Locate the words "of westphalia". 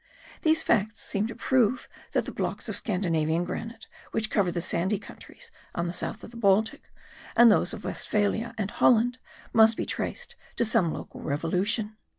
7.71-8.55